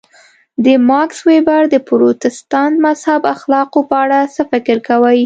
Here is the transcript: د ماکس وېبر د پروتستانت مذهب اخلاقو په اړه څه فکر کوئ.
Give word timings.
د 0.65 0.67
ماکس 0.89 1.19
وېبر 1.29 1.61
د 1.69 1.75
پروتستانت 1.87 2.75
مذهب 2.85 3.21
اخلاقو 3.35 3.79
په 3.89 3.95
اړه 4.03 4.19
څه 4.35 4.41
فکر 4.51 4.77
کوئ. 4.87 5.19